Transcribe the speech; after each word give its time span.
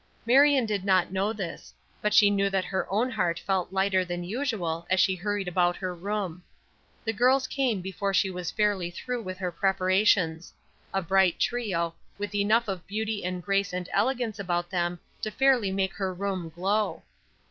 Marion 0.25 0.65
did 0.65 0.83
not 0.83 1.11
know 1.13 1.31
this, 1.31 1.71
but 2.01 2.11
she 2.11 2.31
knew 2.31 2.49
that 2.49 2.65
her 2.65 2.91
own 2.91 3.11
heart 3.11 3.37
felt 3.37 3.71
lighter 3.71 4.03
than 4.03 4.23
usual 4.23 4.87
as 4.89 4.99
she 4.99 5.13
hurried 5.15 5.47
about 5.47 5.75
her 5.77 5.93
room. 5.93 6.43
The 7.05 7.13
girls 7.13 7.45
came 7.45 7.81
before 7.81 8.11
she 8.11 8.31
was 8.31 8.49
fairly 8.49 8.89
through 8.89 9.21
with 9.21 9.37
her 9.37 9.51
preparations 9.51 10.51
a 10.91 11.03
bright 11.03 11.39
trio, 11.39 11.93
with 12.17 12.33
enough 12.33 12.67
of 12.67 12.87
beauty 12.87 13.23
and 13.23 13.43
grace 13.43 13.73
and 13.73 13.87
elegance 13.93 14.39
about 14.39 14.71
them 14.71 14.99
to 15.21 15.29
fairly 15.29 15.71
make 15.71 15.93
her 15.93 16.11
room 16.11 16.49
glow. 16.49 17.03